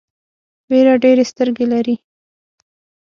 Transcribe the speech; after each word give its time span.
وېره 0.69 0.95
ډېرې 1.03 1.23
سترګې 1.31 1.65
لري. 1.73 1.95